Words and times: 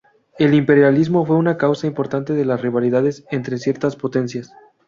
El 0.39 0.55
imperialismo 0.55 1.23
fue 1.27 1.35
una 1.35 1.57
causa 1.57 1.85
importante 1.85 2.33
de 2.33 2.43
las 2.43 2.59
rivalidades 2.63 3.23
entre 3.29 3.59
ciertas 3.59 3.95
potencias. 3.95 4.51